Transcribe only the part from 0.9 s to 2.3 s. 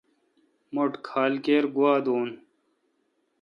کھال کیر گوا دو۔